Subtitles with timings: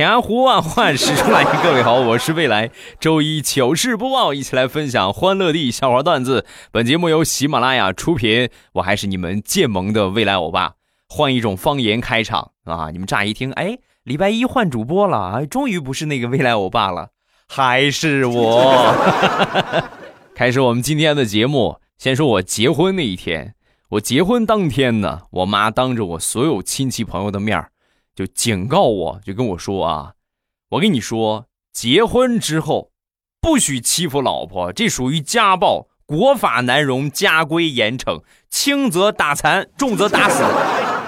[0.00, 2.70] 千呼万唤始出来，各位好，我是未来。
[2.98, 6.46] 周一糗事播报，一起来分享欢乐地笑话段子。
[6.72, 10.72] 本节目由喜马拉雅出品，我还是你们建萌的未来欧巴。
[11.06, 12.88] 换一种方言开场啊！
[12.90, 17.10] 你们乍一听，哎，礼拜一换主播了，哎，终于不是那个未来欧巴了，
[17.46, 18.94] 还是我。
[20.34, 23.54] 开始我们今天的节目，先说我结婚那一天。
[23.90, 27.70] 我结婚当天呢，我妈当着我所有亲戚朋友的面儿
[28.14, 30.12] 就警告我，就跟我说啊，
[30.70, 32.90] 我跟你说，结婚之后
[33.40, 40.42] 不许欺负老婆，这属于家暴，国法难容，家规严惩，轻则打残，重则打死，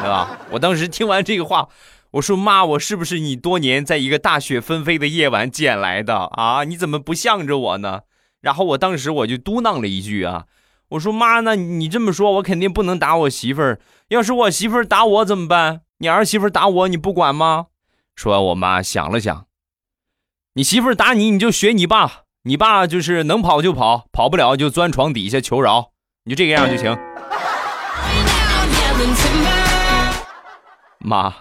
[0.00, 0.38] 对吧？
[0.52, 1.68] 我当时听完这个话，
[2.12, 6.64] 我说妈，我是不是你多年在一个大雪纷飞的夜晚捡来的啊？
[6.64, 8.02] 你怎么不向着我呢？
[8.40, 10.46] 然后我当时我就嘟囔了一句啊，
[10.90, 13.80] 我说妈，那你这么说，我肯定不能打我媳妇儿。
[14.08, 15.82] 要是我媳妇儿打我怎么办？
[16.02, 17.66] 你儿媳妇打我，你不管吗？
[18.16, 19.46] 说完，我妈想了想，
[20.54, 25.92] 你媳妇打你，你就学你爸，你爸就是能跑就跑，跑不了就钻床底下求饶，
[26.24, 26.98] 你就这个样就行。
[30.98, 31.32] 妈，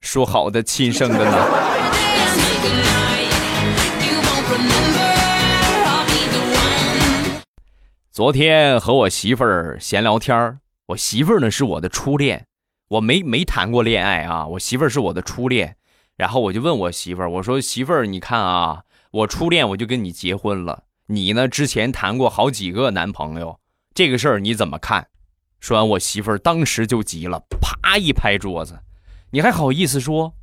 [0.00, 1.48] 说好的亲生的呢？
[8.12, 12.46] 昨天和我媳妇儿闲聊天儿我媳妇儿呢是我的初恋，
[12.88, 15.76] 我没没谈过恋爱啊，我媳妇儿是我的初恋。
[16.16, 23.58] 然后我就问我媳妇儿，我说媳妇儿，你看啊，我初恋我就跟你结婚了，你呢之前谈过好几个男朋友，
[23.92, 25.08] 这个事儿你怎么看？
[25.58, 28.80] 说完，我媳妇儿当时就急了，啪一拍桌子，
[29.32, 30.34] 你还好意思说？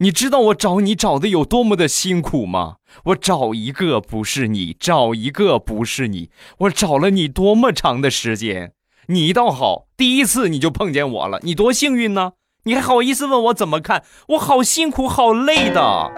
[0.00, 2.76] 你知道我找你找的有多么的辛苦吗？
[3.06, 8.74] 我找一个不是你，找一个不是你，我找了你多么长的时间。
[9.10, 12.32] 你倒好，第一次你就碰见我了，你多幸运呢！
[12.64, 14.04] 你还好意思问我怎么看？
[14.28, 16.12] 我好辛苦，好累的。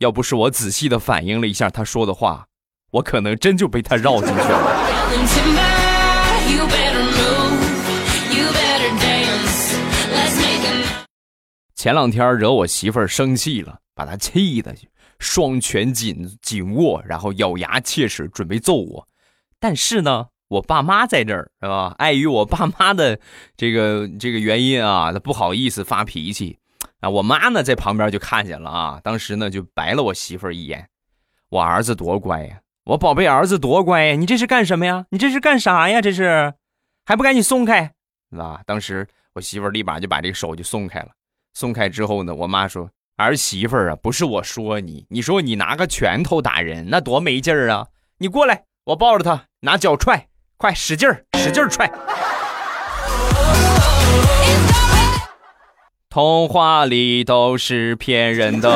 [0.00, 2.46] 要不是我仔细的反应了一下他说的话，
[2.92, 4.72] 我可能真就被他绕进去了。
[11.74, 14.74] 前两天惹我媳妇儿生气了，把她气的
[15.18, 19.08] 双拳紧紧握，然后咬牙切齿准备揍我。
[19.58, 21.94] 但是呢，我爸妈在这儿是吧？
[21.98, 23.18] 碍于我爸妈的
[23.56, 26.58] 这个这个原因啊，他不好意思发脾气
[27.00, 27.08] 啊。
[27.08, 30.88] 我妈呢在旁边就看见了啊，当时呢就白了我媳妇儿一眼。
[31.48, 34.14] 我儿子多乖呀，我宝贝儿子多乖呀！
[34.16, 35.06] 你这是干什么呀？
[35.10, 36.02] 你这是干啥呀？
[36.02, 36.52] 这是
[37.04, 37.92] 还不赶紧松开
[38.36, 38.60] 啊！
[38.66, 41.08] 当时我媳妇儿立马就把这个手就松开了。
[41.54, 47.86] 松开之后呢，我妈说：“儿媳妇儿啊，不是我说你，你说你拿个拳头打人，那多没劲儿啊！
[48.18, 50.28] 你过来，我抱着他，拿脚踹，
[50.58, 51.90] 快使劲儿，使劲儿踹。”
[56.10, 58.70] 童话里都是骗人的。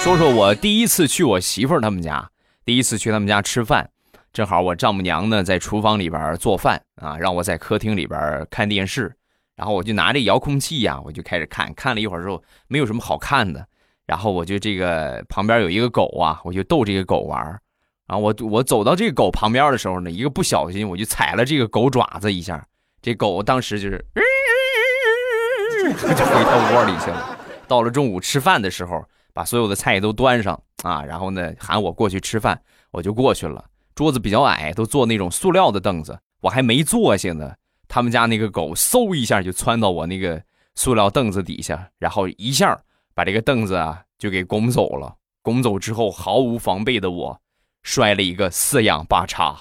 [0.00, 2.28] 说说我第一次去我媳妇儿他们家，
[2.66, 3.88] 第一次去他们家吃饭，
[4.32, 9.14] 正好我丈母娘呢在厨房里边做饭啊，让我在客厅里边看电视，
[9.56, 13.66] 然后我就拿着遥控器呀、我就开始看，看了一会儿之后没有什么好看的，
[14.06, 17.60] 然后我就这个旁边有一个狗啊，我就逗这个狗玩儿
[18.06, 22.66] 然后我我走到这个狗旁边的时候呢，一个不小心我就踩了这个狗爪子一下，
[23.02, 24.04] 这狗当时就是，
[25.92, 27.38] 就回它窝里去了。
[27.68, 29.04] 到了中午吃饭的时候，
[29.34, 32.58] 把所有的菜都端上啊，然后呢喊我过去吃饭，
[32.90, 33.64] 我就过去了。
[33.94, 37.54] 桌子比较矮，都坐那种塑料的凳子，我还没坐下呢，
[37.88, 40.42] 他们家那个狗嗖一下就窜到我那个
[40.74, 42.80] 塑料凳子底下，然后一下
[43.14, 45.16] 把这个凳子啊就给拱走了。
[45.42, 47.40] 拱走之后，毫无防备的我
[47.82, 49.56] 摔了一个四仰八叉。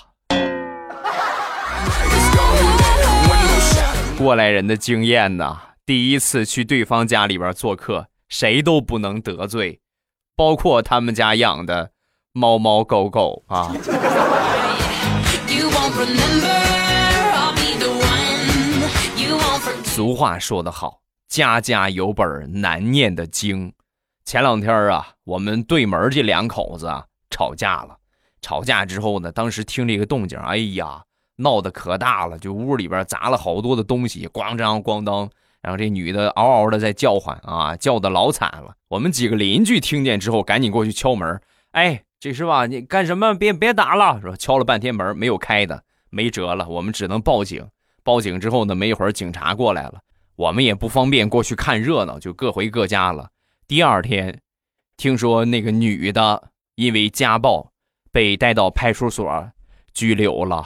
[4.17, 9.81] 过来人的经验呐，第一次去对方家里边做客，谁都不能得罪，
[10.35, 11.91] 包括他们家养的
[12.33, 13.73] 猫猫狗狗啊。
[19.83, 23.73] 俗话说得好，家家有本难念的经。
[24.23, 27.97] 前两天啊，我们对门这两口子啊吵架了。
[28.41, 31.03] 吵架之后呢，当时听这个动静，哎呀，
[31.35, 35.29] 闹得可大了，就屋里边砸了好多的东西，咣当咣当，
[35.61, 38.73] 然后这女的嗷嗷的在叫唤啊，叫的老惨了。
[38.87, 41.41] 我们几个邻居听见之后，赶紧过去敲门。
[41.71, 42.67] 哎，这是吧？
[42.67, 43.33] 你干什么？
[43.33, 44.35] 别别打了，是吧？
[44.37, 47.67] 敲了半天门没有开的，没辙了，我们只能报警。
[48.03, 49.99] 报警之后呢，没一会儿警察过来了，
[50.35, 53.31] 我们也不方便过去看热闹，就各回各家了。
[53.67, 54.39] 第二天，
[54.97, 57.71] 听说那个女的因为家暴
[58.11, 59.51] 被带到派出所
[59.91, 60.63] 拘留了。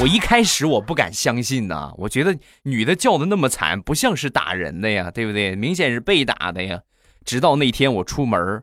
[0.00, 5.56] 我一开始我不敢相信呐，我觉得女的叫的那么惨，不像是打人的呀，对不对？
[5.56, 6.80] 明显是被打的呀。
[7.24, 8.62] 直到那天我出门，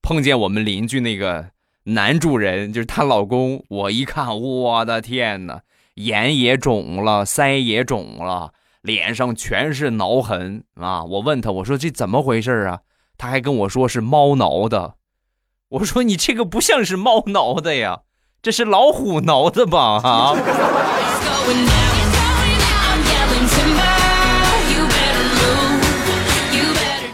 [0.00, 1.50] 碰见我们邻居那个
[1.84, 5.62] 男主人，就是她老公，我一看，我的天哪，
[5.94, 11.04] 眼也肿了，腮也肿了，脸上全是挠痕啊！
[11.04, 12.80] 我问他，我说这怎么回事啊？
[13.16, 14.94] 他还跟我说是猫挠的。
[15.68, 18.00] 我说你这个不像是猫挠的呀。
[18.42, 20.00] 这是老虎挠的吧？
[20.02, 20.34] 啊！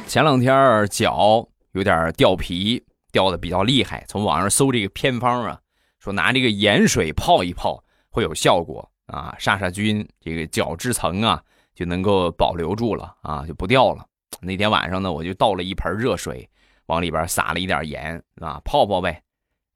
[0.08, 2.82] 前两天脚有点掉皮，
[3.12, 4.02] 掉的比较厉害。
[4.08, 5.60] 从网上搜这个偏方啊，
[5.98, 11.42] 说拿这个盐水泡一泡会有效果啊，杀杀菌，这个角质层啊
[11.74, 14.02] 就能够保留住了啊，就不掉了。
[14.40, 16.48] 那天晚上呢，我就倒了一盆热水，
[16.86, 19.22] 往里边撒了一点盐啊，泡泡呗。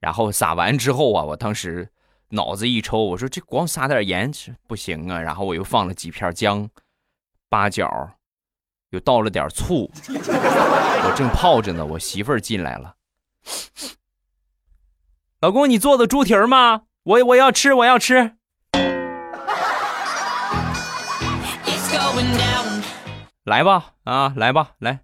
[0.00, 1.86] 然后撒完之后啊，我当时
[2.30, 4.32] 脑子一抽，我说这光撒点盐
[4.66, 5.20] 不行啊。
[5.20, 6.70] 然后我又放了几片姜、
[7.50, 7.86] 八角，
[8.92, 9.90] 又倒了点醋。
[10.08, 12.94] 我正泡着呢，我媳妇儿进来了。
[15.40, 16.82] 老公，你做的猪蹄儿吗？
[17.02, 18.36] 我我要吃，我要吃。
[23.44, 25.00] 来吧，啊，来吧，来，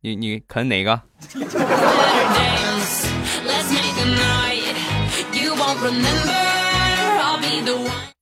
[0.00, 1.00] 你你啃哪个？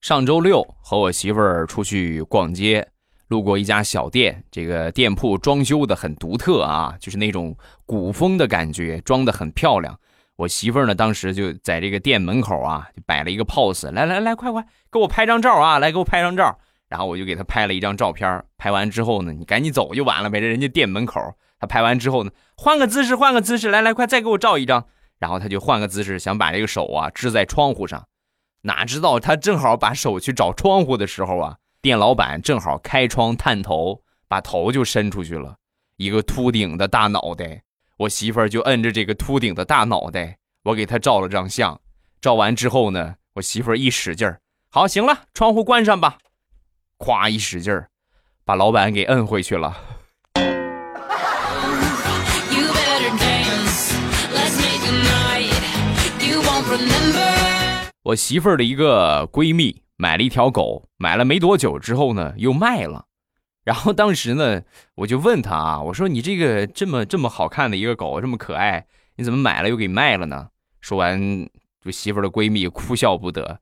[0.01, 2.87] 上周六和我媳妇儿出去逛街，
[3.27, 9.97] 路过一家小店，这个店铺装修的很独特啊，就是那种古风的感觉，装的很漂亮。
[10.35, 16.57] 我媳妇儿呢，当时就在这个店门口啊，就摆了一个 pose，来来来，快快给我拍张照啊，来给我拍张照。
[16.87, 21.19] 然后我就给她拍了一张照片，拍完之后呢，你赶紧走就完了呗，这人家店门口。
[21.59, 24.85] 她拍完之后呢，换个姿势，换个姿势，来来快再给我照一张。
[25.17, 28.05] 然后他就换个姿势，想把这个手啊支在窗户上，
[28.63, 31.55] 哪知道他正好把手去找窗户的时候啊，
[31.85, 35.55] 店老板正好开窗探头，把头就伸出去了，
[35.97, 37.61] 一个秃顶的大脑袋。
[37.97, 41.79] 我媳妇儿就摁着这个秃顶的大脑袋，我给她照了张相。
[42.19, 44.39] 照完之后呢，我媳妇儿一使劲儿，
[44.71, 46.17] 好，行了，窗户关上吧。
[46.97, 47.87] 咵一使劲儿，
[48.43, 49.77] 把老板给摁回去了。
[58.01, 63.05] 我媳妇儿的一个闺蜜买了一条狗，买了没多久之后呢，又卖了。
[63.63, 64.61] 然后当时呢，
[64.95, 70.49] 我就问他啊，我说你这个这么这么好看的一个狗，这么可爱，你怎么买了又给卖了呢？
[70.81, 71.49] 说完，
[71.83, 73.59] 就媳妇儿的闺蜜哭笑不得。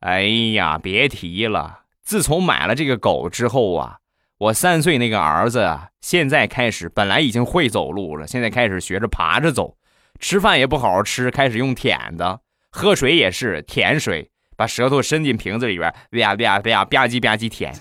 [0.00, 0.22] 哎
[0.54, 3.98] 呀，别提了，自从买了这个狗之后啊，
[4.38, 9.76] 我三岁那个儿子啊，现在开始本来已经会走路了，现在开始学着爬着走。
[10.18, 12.40] 吃饭也不好好吃，开始用舔的；
[12.70, 17.74] 喝水也是舔水，把舌头伸进瓶子里边，吧吧吧吧唧吧唧舔。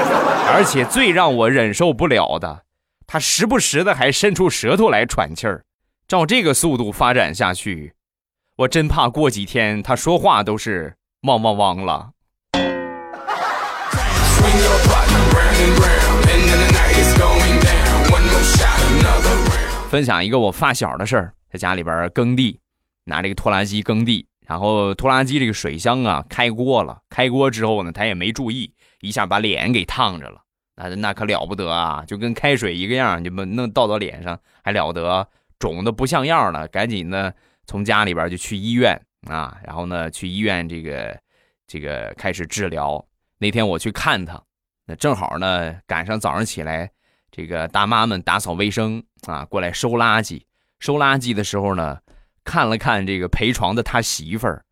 [0.52, 2.64] 而且最让我忍受不了的，
[3.06, 5.64] 他时不时的还伸出舌头来喘气儿。
[6.08, 7.94] 照这个速度发展下去，
[8.56, 12.10] 我真怕过几天他说话都是汪汪汪了。
[19.88, 21.32] 分享一个我发小的事儿。
[21.52, 22.60] 在家里边耕地，
[23.04, 30.42] 拿这个拖拉机耕地，然后拖拉机这个水箱啊开锅了，开锅之后呢，他也没注意，一下把脸给烫着了，
[30.74, 35.28] 那那可了不得啊，就跟开水一个样，就把弄倒到脸上还了得，
[35.60, 37.32] 肿的不像样了，赶紧呢
[37.64, 41.16] 从家里边就去医院啊，然后呢去医院这个
[41.68, 43.06] 这个开始治疗。
[43.38, 44.42] 那天我去看他，
[44.84, 46.90] 那正好呢赶上早上起来，
[47.30, 50.42] 这个大妈们打扫卫生啊，过来收垃圾。
[50.80, 52.00] 收垃圾的时候呢，
[52.44, 54.62] 看了看这个陪床的他媳妇儿，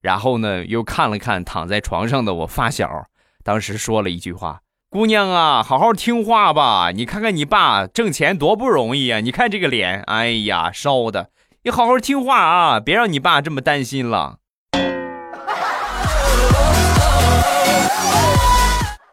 [0.00, 3.06] 然后呢又看了看躺在床上的我发小，
[3.44, 11.30] 当时说了一句话：“姑娘啊，好好听话吧，你看看你爸挣钱多不容易啊，你看这个脸，哎呀烧的，
[11.62, 14.38] 你好好听话啊，别让你爸这么担心了。”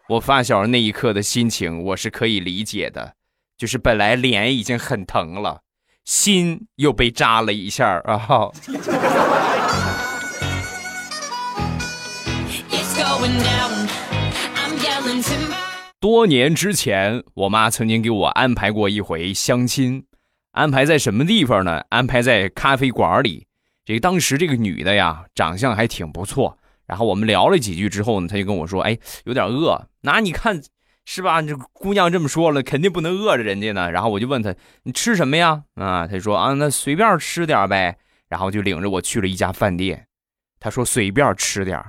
[0.07, 3.15] 我发小那一刻的心情我是可以理解的，
[3.57, 5.61] 就是本来脸已经很疼了。
[6.05, 8.51] 心又被扎了一下啊
[15.21, 15.55] timber.
[15.99, 20.05] 多年之前，我妈曾经给我安排过一回相亲，
[20.51, 21.83] 安排在什么地方呢？
[21.89, 23.47] 安排在咖啡馆里。
[23.83, 26.59] 这个当时这个女的呀，长相还挺不错。
[26.85, 30.61] 然后我们聊了几句之后呢，她就跟我说：“哎，有点饿。”那你看
[31.05, 31.41] 是吧？
[31.41, 33.89] 这姑娘这么说了，肯定不能饿着人家呢。
[33.91, 37.97] 然后我就问她：“你吃什么呀？”啊，她说：“啊，那随便吃点呗。”
[38.27, 40.07] 然后就领着我去了一家饭店。
[40.59, 41.81] 她说：“随便吃点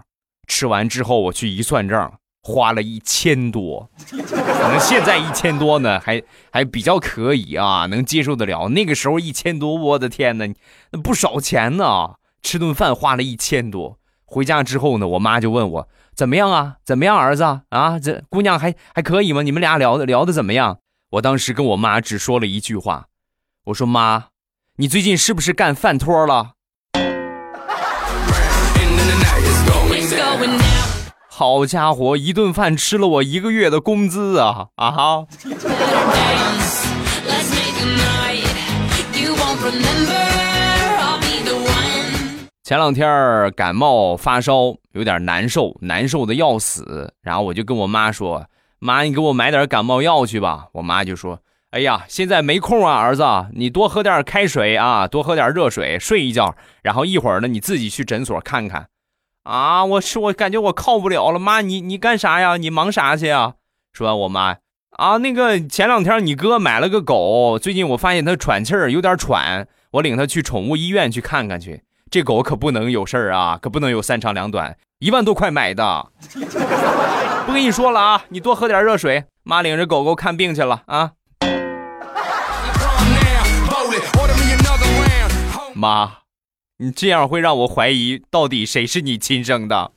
[0.47, 2.21] 吃完之后我去一算账。
[2.43, 8.69] 花了一千多，可能现在一千多呢，还还比较可以啊，能接受得了。
[8.69, 10.47] 那个时候一千多，我的天哪，
[10.93, 12.15] 那不少钱呢！
[12.45, 16.77] 吃顿饭花了一千多，回家之后呢，我妈就问我怎么样啊？
[16.85, 17.99] 怎么样，儿子啊？
[17.99, 19.43] 这姑娘还还可以吗？
[19.43, 20.79] 你们俩聊的聊的怎么样？
[21.13, 23.07] 我当时跟我妈只说了一句话，
[23.67, 24.27] 我说妈，
[24.77, 26.53] 你最近是不是干饭托了？
[31.31, 35.27] 好家伙，一顿饭吃了我一个月的工资啊啊哈！
[42.67, 47.15] 前两天感冒发烧，有点难受，难受的要死。
[47.23, 48.45] 然后我就跟我妈说
[48.81, 51.39] ：“妈，你给我买点感冒药去吧。”我妈就说
[51.71, 56.57] ：“哎呀，现在没空啊，儿子，你多喝点开水啊，多喝点热水，睡一觉。
[56.83, 58.89] 然后一会儿呢，你自己去诊所看看。”
[59.49, 62.57] 啊，我是我感觉我靠不了了，妈，你你干啥呀？
[62.57, 63.55] 你忙啥去呀？
[63.93, 64.57] 说，我妈
[64.91, 71.85] 啊，那个前两天你哥买了个狗，最近我发现它喘气儿有点喘，我领它去宠物医院去看看去。
[72.09, 76.07] 这狗可不能有事儿啊，可不能有三长两短，一万多块买的。
[77.45, 79.25] 不跟你说了啊，你多喝点热水。
[79.43, 81.13] 妈领着狗狗看病去了啊。
[85.75, 86.19] 妈，
[86.79, 89.91] 你这样会让我怀疑到底谁是你亲生的。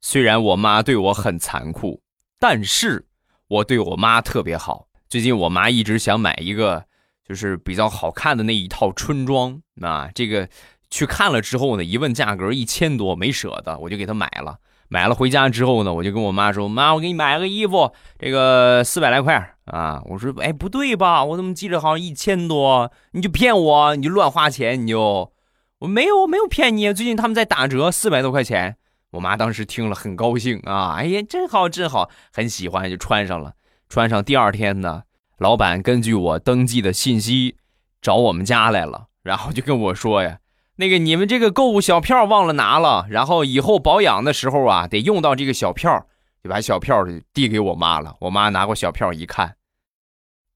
[0.00, 2.00] 虽然我妈对我很残酷，
[2.40, 3.06] 但是
[3.48, 4.85] 我对我妈特别好。
[5.08, 6.84] 最近我妈一直想买一个，
[7.28, 10.10] 就是比较好看的那一套春装啊。
[10.14, 10.48] 这个
[10.90, 14.56] 去看了之后呢，一问价格一千多，没舍得，我就给她买了。
[14.88, 21.24] 买了回家之后呢，我就跟我妈说：“妈，我给你买个衣服，这个四百来块啊。”我说：“哎，不对吧？
[21.24, 22.90] 我怎么记着好像一千多？
[23.12, 25.32] 你就骗我，你就乱花钱，你就
[25.80, 26.92] 我没有我没有骗你。
[26.92, 28.76] 最近他们在打折，四百多块钱。”
[29.12, 33.54] 我妈当时听了很高兴啊，哎呀，真好真好，很喜欢，就穿上了。
[33.88, 35.04] 穿上第二天呢，
[35.38, 37.56] 老板根据我登记的信息
[38.02, 40.38] 找我们家来了，然后就跟我说呀。
[40.76, 46.06] 那个你们这个购物小票忘了拿了，然后以后保养的时候啊，得用到这个小票，
[46.44, 48.16] 就把小票递给我妈了。
[48.20, 49.56] 我妈拿过小票一看，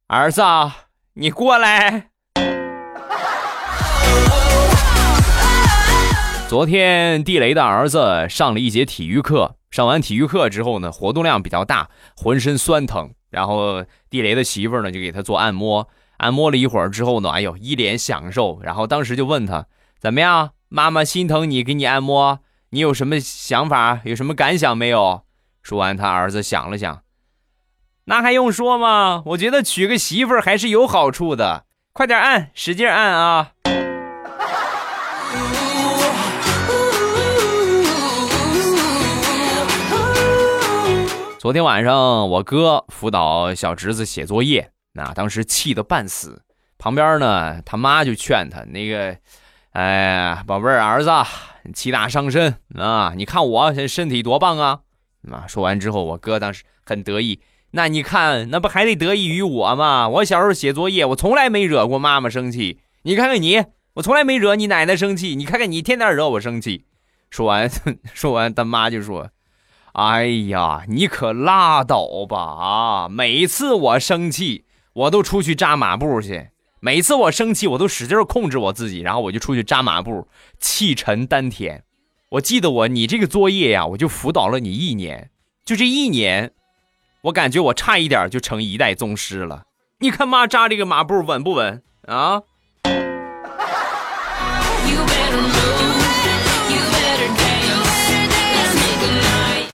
[0.09, 0.43] 儿子，
[1.15, 2.11] 你过来。
[6.49, 13.15] 昨天地雷的儿子上了一节体育课，上完体育课之后呢，活动量比较大，浑身酸疼。
[13.31, 18.61] 然后地雷的媳妇儿呢就给他做按摩，按摩了一会儿之后呢，哎呦，一脸享受。
[18.63, 19.67] 然后当时就问他。
[19.99, 20.53] 怎么样？
[20.71, 22.39] 妈妈心疼你，给你按摩，
[22.71, 24.01] 你有什么想法？
[24.05, 25.25] 有什么感想没有？
[25.63, 27.03] 说完，他儿子想了想，
[28.05, 29.23] 那还用说吗？
[29.27, 33.53] 我觉得娶个媳妇儿还是有好处的，快点按，使劲按啊！
[41.40, 46.42] 昨天晚上，我哥辅导小侄子写作业，那当时气得半死，
[46.76, 49.16] 旁边呢，他妈就劝他那个。
[49.70, 51.11] 哎，宝贝儿，儿子，
[51.73, 53.14] 气大伤身啊！
[53.16, 54.80] 你看我这身体多棒啊！
[55.32, 57.40] 啊，说完之后，我哥当时很得意。
[57.70, 60.11] 那你看，那不还得得益于我吗？
[60.11, 62.80] 我小时候写作业，我从来没惹过妈妈生气。
[63.04, 65.35] 你看看你，我从来没惹你奶奶生气。
[65.37, 66.85] 你看看你，天天惹我生气。
[67.30, 67.70] 说完，
[68.12, 69.30] 说完，他妈就说
[69.92, 72.38] ：“哎呀，你可拉倒吧！
[72.38, 76.50] 啊，每次我生气，我都出去扎马步去。”
[76.82, 80.26] 每次我生气，我都使劲控制我自己，然后我就出去扎马步，
[80.59, 81.85] 气沉丹田。
[82.30, 85.30] 我记得我你这个作业呀，我就辅导了你一年，
[85.62, 86.52] 就这一年，
[87.25, 89.64] 我感觉我差一点就成一代宗师了。
[89.99, 92.40] 你看妈扎这个马步稳不稳啊？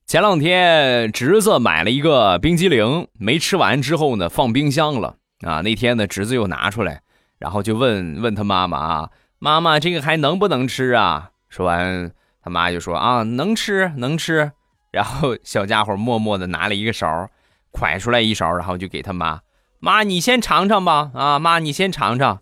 [0.07, 5.17] 前两天侄子买了一个冰激凌，没吃完之后呢，放冰箱了。
[5.41, 7.01] 啊，那天呢，侄子又拿出来，
[7.41, 9.11] 然后就问问他妈妈啊，
[9.41, 11.31] 妈妈这个还能不能吃啊？
[11.49, 14.53] 说完，他妈就说啊，能吃能吃。
[14.93, 17.29] 然后小家伙默默的拿了一个勺，
[17.73, 19.41] 蒯出来一勺，然后就给他妈，
[19.81, 22.39] 妈你先尝尝吧，啊妈你先尝尝。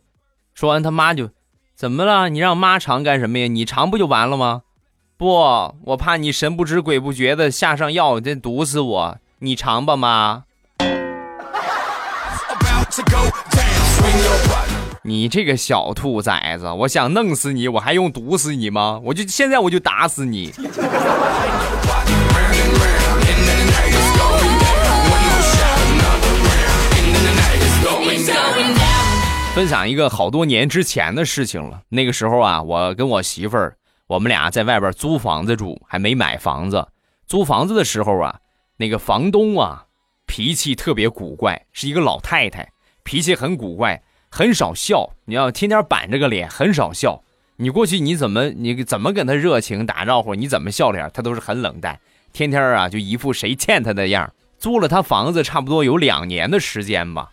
[0.53, 1.31] 说完，他妈就
[1.75, 2.29] 怎么了？
[2.29, 3.47] 你让妈尝干什么呀？
[3.47, 4.65] 你尝不就完了吗？
[5.17, 9.19] 不，我怕你神不知鬼不觉的下上药，这毒死我。
[9.39, 10.43] 你尝吧，妈。
[15.03, 19.01] 你这个小兔崽子，我想弄死你，我还用毒死你吗？
[19.05, 20.53] 我就现在我就打死你。
[29.55, 31.83] 分享一个好多年之前的事情了。
[31.91, 36.87] 那个时候啊，我跟我媳妇儿，我们俩在外边租房子住，还没买房子。
[37.27, 38.41] 租房子的时候啊，
[38.77, 39.87] 那个房东啊，
[40.27, 42.71] 脾气特别古怪，是一个老太太，
[43.03, 45.11] 脾气很古怪，很少笑。
[45.25, 47.23] 你要天天板着个脸，很少笑。
[47.57, 51.99] 你过去你怎么你怎么跟他热情打招呼，你怎么笑脸，他都是很冷淡。
[52.33, 54.31] 天天啊，就一副谁欠他的样。
[54.59, 57.31] 租了他房子差不多有两年的时间吧。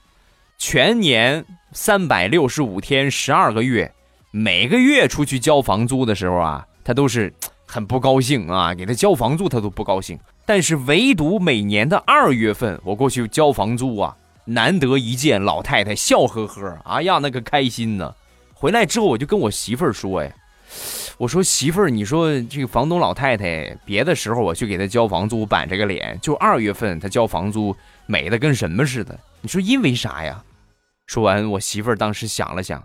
[0.58, 3.92] 全年三百六十五天，十二个月，
[4.32, 7.34] 每个月出去交房租的时候啊，他都是
[7.66, 10.18] 很不高兴啊，给他交房租他都不高兴。
[10.46, 18.14] 但是唯独每年的二月份，我过去交房租啊，难得一见，老太太笑呵呵，哎呀，那个开心呢。
[18.54, 20.32] 回来之后我就跟我媳妇儿说，呀，
[21.18, 30.42] 我说媳妇儿，你说这个房东老太太，别的时候我去给她交房租板着个脸，就二月份她交房租美的跟什么似的，你说因为啥呀？
[31.06, 32.82] 说完，我媳妇儿当时想了想，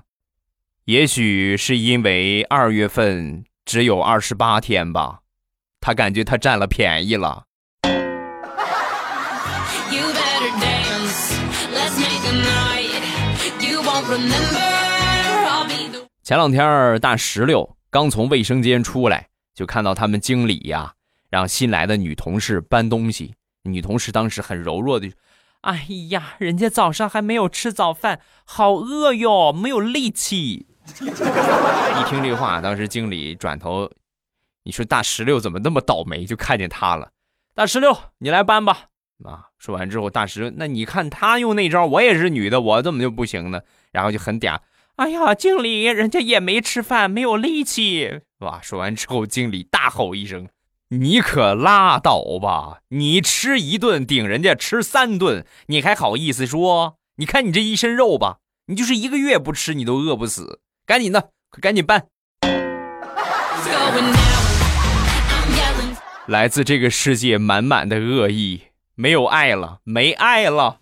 [0.87, 5.19] 也许是因为二月份只有二十八天吧，
[5.81, 7.43] 他感觉他占了便宜了。
[16.23, 19.26] 前两天大石榴刚从卫生间出来，
[19.57, 20.93] 就看到他们经理呀
[21.28, 25.11] 让新来的女同事搬东西，女同事当时很柔弱的。
[25.62, 30.69] 哎呀，人家早上还没有吃早饭，好饿哟，没有力气。
[31.00, 33.90] 一听这话，当时经理转头，
[34.64, 37.11] 你说大石榴怎么那么倒霉，就看见他了。
[37.55, 38.87] 大石榴，你来搬吧。
[39.25, 43.60] 啊，说完之后，大石榴，那你看他用那招，我也是女的，我怎么就不行呢？
[43.93, 44.60] 然后就很嗲。
[44.97, 48.21] 哎呀，经理，人家也没吃饭，没有力气。
[48.39, 50.49] 哇，说完之后，经理大吼一声。
[50.89, 52.78] 你可拉倒吧！
[52.91, 56.97] 你吃一顿顶人家吃三顿，你还好意思说？
[57.17, 60.60] 你看你这一身肉吧，你就是一个月不吃你都饿不死。
[60.86, 61.20] 赶紧的，
[61.50, 62.06] 快赶紧搬！
[66.26, 68.62] 来自这个世界满满的恶意，
[68.94, 70.78] 没有爱了，没爱了。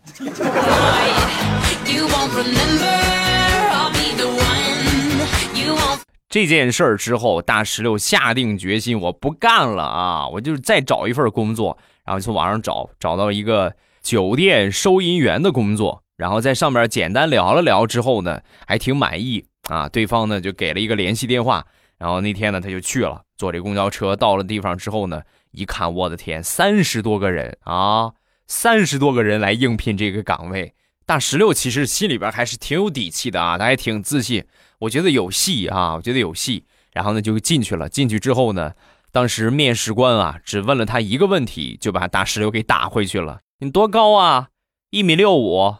[6.28, 10.28] 这件事儿之后，大石榴下定决心，我不干了啊！
[10.28, 19.88] 我就再找一份工作，然后从网上找，找到一个酒店收银员的工作，然后在上面简单聊了聊之后呢，还挺满意啊。
[19.88, 21.64] 对方呢就给了一个联系电话，
[21.98, 28.12] 然后那天呢他就去了，坐这公交车到了地方之后呢，一看，我的天，三十多个人啊，
[28.46, 30.74] 三十多个人来应聘这个岗位。
[31.06, 34.44] 大石榴其实心里边还是挺有底气的啊，他还挺自信。
[34.80, 35.94] 我觉得有戏啊！
[35.94, 37.88] 我觉得有戏，然后呢就进去了。
[37.88, 38.72] 进去之后呢，
[39.12, 43.40] 当时面试官啊只问了他一个问题，就把大石榴给打回去了。
[43.60, 44.48] 你多高啊？
[44.90, 45.76] 一米六五。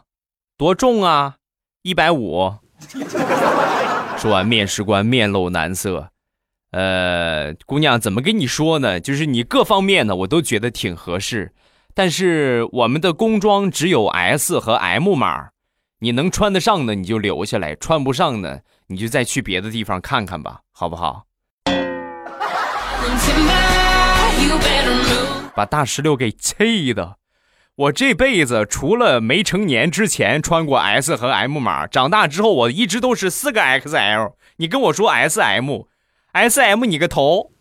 [0.57, 1.35] 多重啊？
[1.81, 2.55] 一百五。
[4.25, 6.09] 说完，面试官面露难色。
[6.71, 8.99] 呃，姑娘怎么跟你说呢？
[8.99, 11.53] 就是你各方面呢，我都觉得挺合适，
[11.93, 15.49] 但是我们的工装只有 S 和 M 码，
[15.99, 18.63] 你能穿得上的你就留下来，穿不上的。
[18.87, 21.25] 你就再去别的地方看看吧，好不好？
[25.53, 27.17] 把大石榴给气的，
[27.77, 34.31] 我这辈子除了没成年之前穿过 S 和 M 码，长大之后我一直都是四个 XL。
[34.55, 37.51] 你跟我说 SM，SM 你个头！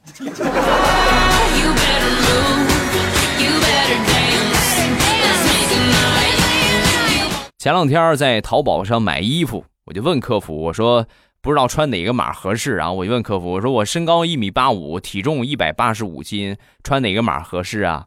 [7.58, 9.64] 前两天在淘宝上买衣服。
[9.86, 11.04] 我就问客服，我说
[11.42, 18.06] 不知道穿哪个码合适，然后我就问客服，我说我身高一米八五，体重一百八十五斤，穿哪个码合适啊？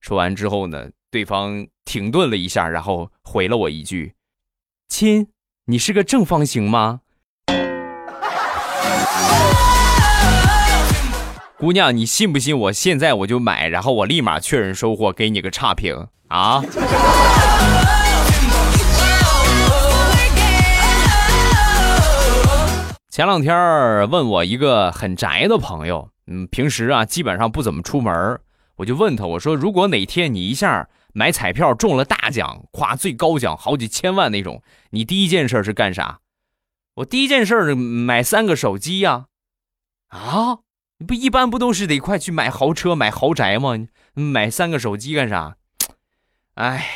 [0.00, 4.12] 说完之后呢，对方停顿了一下，然后回了我一句
[4.88, 5.28] ：“亲，
[5.64, 7.00] 你是个正方形吗？”
[11.56, 12.56] 姑娘，你信不信？
[12.56, 16.62] 我现在我就买，然后我立马确认收货，给你个差评啊！
[23.10, 28.38] 前两天问我一个很宅的朋友，嗯，平时啊基本上不怎么出门
[28.76, 30.88] 我就问他，我说如果哪天你一下
[31.18, 36.20] 买彩票中了大奖，夸最高奖好几千万那种，你第一件事是干啥？
[36.94, 39.26] 我第一件事买三个手机呀、
[40.10, 40.58] 啊，
[40.98, 43.74] 你不一般不都是得快去买豪车、买豪宅吗？
[44.14, 45.56] 买三个手机干啥？
[46.54, 46.86] 哎，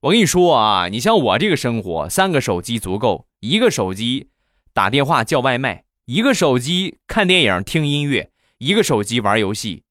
[0.00, 4.28] 我跟你说啊，你像我这个生活，三个手机足够，一个手机
[4.74, 9.84] 打电话叫外卖，一个手机看电影听音乐，一个手机玩游戏。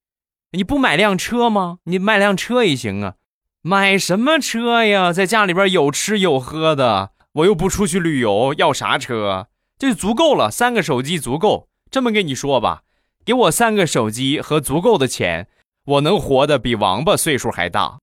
[0.51, 1.79] 你不买辆车吗？
[1.85, 3.15] 你买辆车也行啊。
[3.61, 5.11] 买什么车呀？
[5.11, 9.47] 在家里边有吃有喝的，我又不出去旅游，要啥车？
[9.77, 11.67] 这就足够了，三个手机足够。
[11.91, 12.83] 这么跟你说吧，
[13.25, 15.47] 给我三个手机和足够的钱，
[15.85, 17.97] 我能活得比王八岁数还大。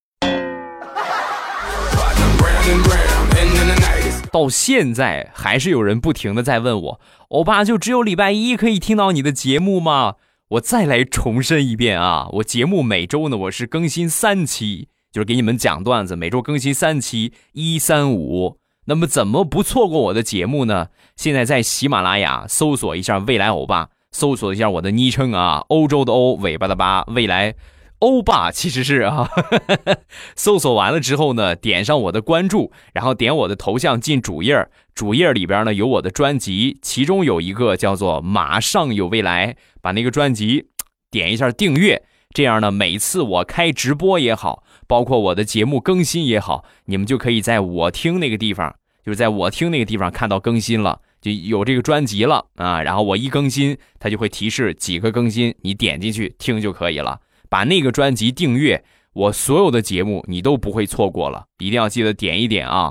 [4.31, 10.16] 到现在还是有人不停的在问我，欧巴就只有礼拜一可以听到你的节目吗？
[10.49, 18.59] 我再来重申一遍啊，我节目每周呢我是更新三期，就是给你们讲段子，每周更新三期，一三五。
[18.85, 20.89] 那么怎么不错过我的节目呢？
[21.17, 27.55] 现在在喜马拉雅搜索一下未来欧巴，搜索一下我的昵称啊，欧洲的欧，尾巴的巴，未来。
[28.01, 29.31] 欧巴其实是啊，
[30.37, 40.67] 搜索完了之后呢，点上我的关注，然后点我的头像进主页，主页里边呢有我的专辑，其中有一个叫做《马上有未来》，把那个专辑
[41.11, 42.03] 点一下订阅，
[42.35, 57.20] 这样呢，每次我开直播也好，包括我的节目更新也好，你们就可以在我听那个地方，就是在我听那个地方看到更新了，就有这个专辑了啊，然后我一更新，它就会提示几个更新，你点进去听就可以了。
[57.49, 62.90] 把那个专辑订阅，我所有的节目你都不会错过了，一定要记得点一点啊！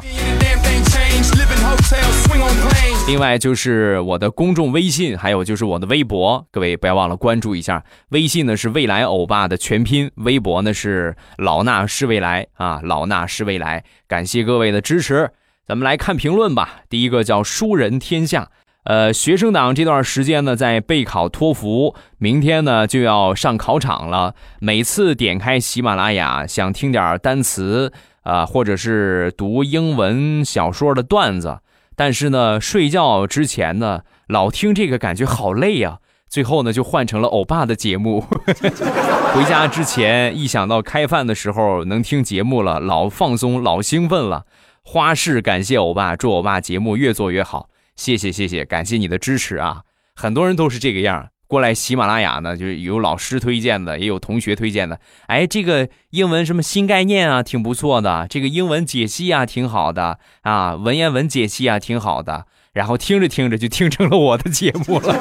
[3.07, 7.83] 另外就是我的公众微信，还有就是我的微博，各位不要忘了关注一下。
[8.09, 13.83] 微信呢是未来欧巴的全拼，微博呢是老衲是未来啊，老衲是未来。
[14.07, 15.29] 感谢各位的支持，
[15.67, 16.81] 咱们来看评论吧。
[16.89, 18.49] 第一个叫书人天下。
[18.85, 24.33] 呃，学生党这段时间呢，在备考托福，明天呢就要上考场了。
[24.59, 27.93] 每次点开喜马拉雅，想听点单词
[28.23, 31.59] 啊，或者是读英文小说的段子，
[31.95, 35.99] 但是呢，睡觉之前呢，老听这个感觉好累呀。
[36.27, 38.21] 最后呢，就换成了欧巴的节目。
[39.33, 44.45] 回家之前，一想到开饭的时候能听节目了，老放松，老兴奋了。
[44.83, 47.69] 花式感谢欧巴，祝欧巴节目越做越好。
[47.95, 49.83] 谢谢谢谢，感谢你的支持啊！
[50.15, 54.99] 很多人都是这个样过来喜马拉雅呢，就是有老师推荐的，也有同学推荐的。
[55.27, 62.45] 哎，这个英文什么新概念啊，挺不错的；这个英文解析啊，挺好的啊，文言文解析啊，挺好的。
[62.73, 65.15] 然后听着听着就听成了我的节目了，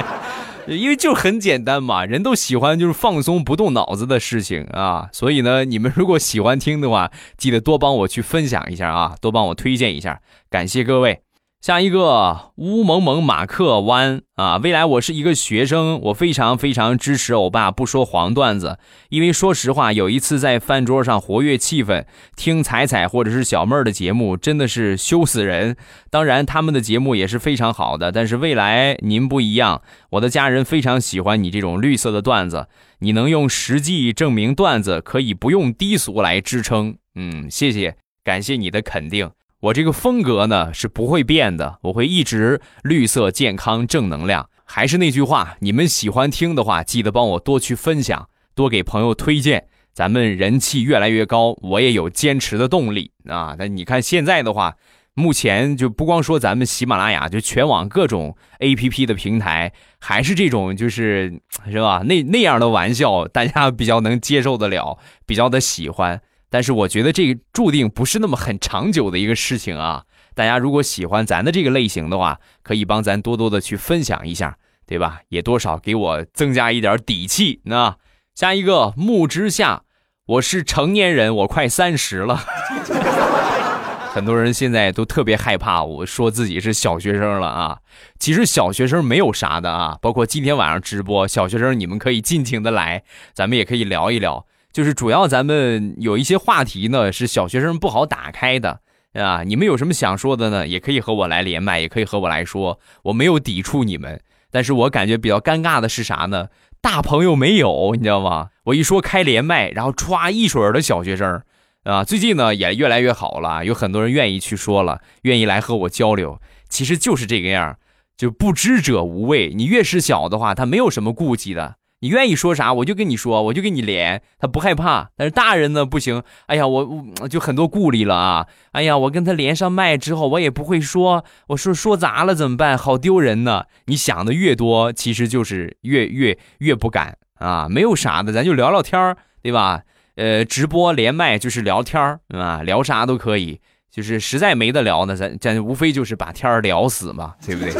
[0.66, 5.10] 因为就很简单嘛，人都喜欢就是放松不动脑子的事情啊。
[5.12, 11.20] 所以呢，你们如果喜欢听的话，记得多帮我去分享一下啊，多帮我推荐一下，感谢各位。
[11.60, 18.78] 下一个乌蒙蒙马克湾啊，未来我是一个学生，我非常非常支持欧巴不说黄段子，
[19.10, 25.76] 因为说实话，有一次在饭桌上活跃气氛，听彩彩或者是小妹儿的节目，真的是羞死人。
[26.08, 32.68] 当然他们的节目也是非常好的，但是未来您不一样，我的家人非常喜欢你这种绿色的段子，
[33.00, 39.30] 你能用实际证明段子可以不用低俗来支撑，嗯，谢谢，感谢你的肯定。
[39.60, 44.48] 我这个风格呢是不会变的，我会一直绿色、健康、正能量。
[44.64, 53.54] 还是那句话，你们喜欢听的话，记得帮我多去分享，多给朋友推荐，咱们人气越来越高，我也有坚持的动力啊。
[53.58, 54.76] 那你看现在的话，
[55.12, 62.02] 目前就不光说咱们喜马拉雅，就全网各种 A P P 的平台，还是这种就是是吧？
[62.06, 66.22] 那那样的玩笑，大家比较能接受得了，比较的喜欢。
[66.50, 70.04] 但是我觉得这个注定不是那么很长久的一个事情啊！
[70.34, 75.20] 大家如果喜欢咱的这个类型的话，可以帮咱多多的去分享一下，对吧？
[75.28, 77.60] 也多少给我增加一点底气。
[77.64, 77.96] 那
[78.34, 79.84] 下一个木之下，
[80.26, 82.42] 我是成年人，我快三十了。
[84.12, 87.78] 很多人现在都特别害怕我说自己是小学生了啊！
[88.18, 94.46] 其实小学生没有啥的啊，包括今天晚上直播，小学生你们可以尽情的来，咱们也可以聊一聊。
[94.72, 98.80] 就是主要咱们有一些话题呢，是小学生不好打开的
[99.14, 99.42] 啊。
[99.42, 100.66] 你们有什么想说的呢？
[100.66, 102.78] 也可以和我来连麦，也可以和我来说。
[103.04, 106.48] 我没有抵触你们，但是我感觉比较尴尬的是啥呢？
[106.80, 108.50] 大朋友没有，你知道吗？
[108.64, 111.42] 我一说开连麦，然后歘一水的小学生
[111.82, 112.04] 啊。
[112.04, 116.40] 最近呢也越来越好了，有很多人愿意去说了，愿意来和我交流。
[116.68, 117.76] 其实就是这个样，
[118.16, 119.52] 就不知者无畏。
[119.52, 121.74] 你越是小的话，他没有什么顾忌的。
[122.00, 125.10] 你愿意说啥我就跟你说，我就跟你连，他不害怕。
[125.16, 128.46] 但是大人呢不行，哎呀，我我就很多顾虑了啊。
[128.72, 132.76] 哎呀，我跟他连上麦之后，我也不会说，我说说砸了怎么办？
[132.76, 133.64] 好丢人呢。
[133.86, 137.68] 你想的越多，其实就是越越越不敢啊。
[137.68, 139.82] 没有啥的，咱就聊聊天儿，对吧？
[140.16, 143.60] 呃，直播连麦就是聊天儿啊，聊啥都可以。
[143.90, 147.72] 就是实在没得聊呢，咱咱无非就是把天儿聊死嘛，对不对？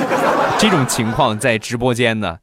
[0.59, 2.37] 这种情况在直播间呢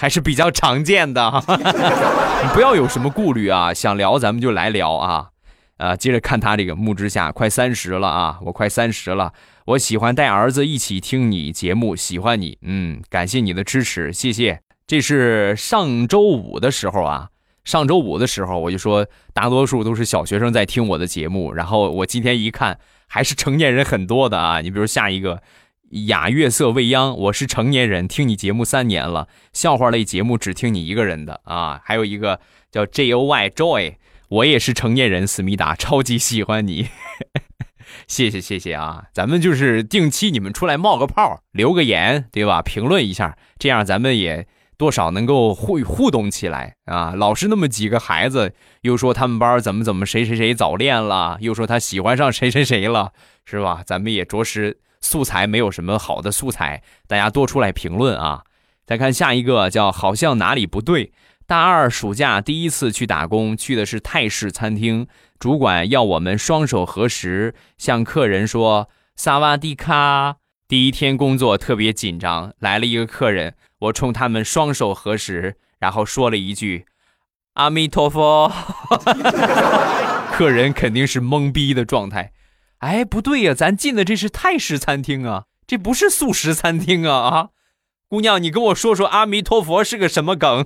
[0.00, 1.30] 还是比较常见的，
[2.42, 5.26] 你不要有什么顾虑啊，想聊咱们就来聊啊。
[5.76, 9.34] 啊，接着看他这个木之下快三十了啊，我快三十了，
[9.66, 14.60] 我喜欢带儿子一起听你节目，喜欢你，嗯，感谢你的支持，谢谢。
[14.86, 17.28] 这是上周五的时候啊，
[17.64, 25.42] 上周五的时候我就说大多数都是小学生在听我的节目，然后我今天一看还是成年人很多的啊，你比如下一个
[25.90, 32.38] 雅月色未央，我是成年人，听你节目三年了，笑话类节目只听你一个人的啊，还有一个
[32.70, 33.94] 叫 J O Y Joy。
[34.28, 36.86] 我也是成年人，思密达超级喜欢你，
[38.06, 39.06] 谢谢谢谢啊！
[39.12, 42.62] 咱们就是定期你们出来冒个泡，留个言，对吧？
[42.62, 44.46] 评论一下，这样咱们也
[44.78, 47.14] 多少能够互互动起来啊！
[47.16, 53.12] 老是那么几个孩子，又说他们班怎么怎么谁谁谁早恋了，又说他喜欢上谁谁谁了，
[53.44, 53.82] 是吧？
[53.84, 58.44] 咱们也着实素材没有什么好的素材，大家多出来评论啊！
[58.86, 61.12] 再看下一个，叫好像哪里不对。
[61.46, 65.06] 大二暑假第一次去打工，去的是泰式餐厅。
[65.38, 70.36] 主管要我们双手合十，向客人说“萨瓦迪卡”。
[70.68, 76.86] 第一天工作特别紧张，来了一个客人，我冲他们双手合十，然后说了一句
[77.54, 78.52] “阿弥陀佛”。
[80.30, 82.32] 客人肯定是懵逼的状态。
[82.80, 87.48] 哎，不对呀，咱进的这是泰式餐厅啊，这不是素食餐厅啊啊！
[88.08, 90.64] 姑娘，你跟我说说阿弥陀佛是个什么梗？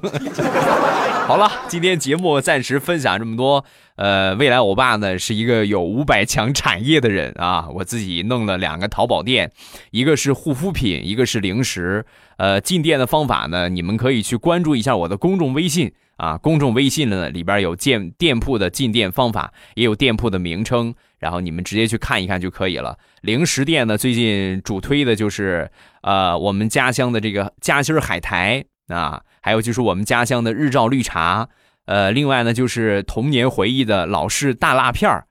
[1.27, 3.65] 好了，今天节目暂时分享这么多。
[3.97, 9.51] 呃，未来我爸呢是一个有五百强产业的人啊，我自己弄了两个淘宝店，
[9.91, 12.07] 一个是护肤品，一个是零食。
[12.37, 20.95] 呃，进店的方法呢，你们可以去关注一下我的公众微信啊，公众微信呢里边有建店铺的进店方法，也有店铺的名称，
[21.25, 22.95] 然后你们直接去看一看就可以了。
[23.23, 25.71] 零食店呢，最近主推的就是。
[26.07, 31.49] 呃，我们家乡的这个夹心海苔啊，还有就是我们家乡的日照绿茶，
[31.87, 35.25] 呃，另外呢就是童年回忆的老式大辣片儿、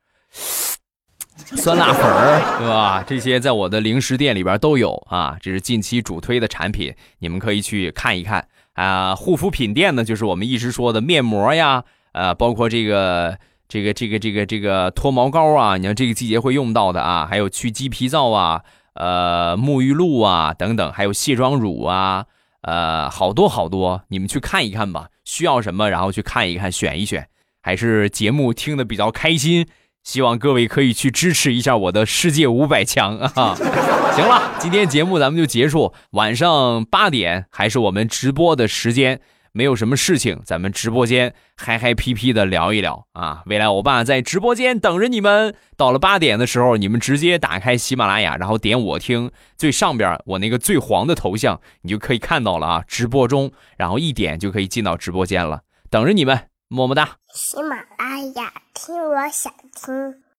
[1.38, 3.04] 酸辣粉儿，对吧？
[3.06, 9.14] 这些在我的零食店里边都有啊，这是近期主推的产品，你们可以去看一看啊。
[9.14, 18.62] 护肤品店呢，就是我们一直说的面膜呀，呃，包括这个这个这个这个这个脱毛膏啊，你看这个季节会用到的啊，还有去鸡皮皂啊。
[18.96, 22.26] 呃，沐浴露啊，等等，还有卸妆乳啊，
[22.62, 25.08] 呃，好多好多，你们去看一看吧。
[25.26, 27.28] 需要什么，然后去看一看，选一选。
[27.64, 29.66] 还是节目听得比较开心，
[30.04, 33.56] 希望各位可以去支持一下我的世界五百强啊！
[34.14, 39.22] 行了，今天节目咱们就结束，晚上八点还是我们直播的时间。
[39.56, 43.44] 没有什么事情，咱们直播间嗨嗨皮皮的聊一聊啊！
[43.46, 45.56] 未来欧巴在直播间等着你们。
[45.78, 52.84] 到了八点的时候，你们直接打开喜马拉雅，然后点我听最上边我那个最黄的头像，你就可以看到了啊！
[52.88, 55.62] 直播中，然后一点就可以进到直播间了，
[55.92, 57.18] 等着你们，么么哒！
[57.36, 60.23] 喜马拉雅听，我想听。